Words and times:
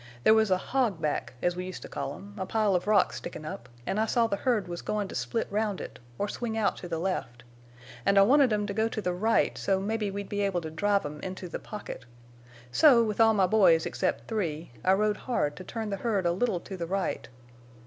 There 0.23 0.33
was 0.33 0.49
a 0.49 0.57
hog 0.57 0.99
back—as 0.99 1.55
we 1.55 1.63
used 1.67 1.83
to 1.83 1.87
call 1.87 2.15
'em—a 2.15 2.47
pile 2.47 2.73
of 2.73 2.87
rocks 2.87 3.17
stickin' 3.17 3.45
up, 3.45 3.69
and 3.85 3.99
I 3.99 4.07
saw 4.07 4.25
the 4.25 4.35
herd 4.35 4.67
was 4.67 4.81
goin' 4.81 5.07
to 5.09 5.13
split 5.13 5.45
round 5.51 5.79
it, 5.79 5.99
or 6.17 6.27
swing 6.27 6.57
out 6.57 6.75
to 6.77 6.87
the 6.87 6.97
left. 6.97 7.43
An' 8.03 8.17
I 8.17 8.23
wanted 8.23 8.51
'em 8.51 8.65
to 8.65 8.73
go 8.73 8.87
to 8.89 8.99
the 8.99 9.13
right 9.13 9.55
so 9.59 9.79
mebbe 9.79 10.09
we'd 10.11 10.27
be 10.27 10.41
able 10.41 10.61
to 10.61 10.71
drive 10.71 11.05
'em 11.05 11.19
into 11.19 11.47
the 11.47 11.59
pocket. 11.59 12.05
So, 12.71 13.03
with 13.03 13.21
all 13.21 13.35
my 13.35 13.45
boys 13.45 13.85
except 13.85 14.27
three, 14.27 14.71
I 14.83 14.93
rode 14.93 15.17
hard 15.17 15.55
to 15.57 15.63
turn 15.63 15.91
the 15.91 15.97
herd 15.97 16.25
a 16.25 16.31
little 16.31 16.59
to 16.61 16.75
the 16.75 16.87
right. 16.87 17.29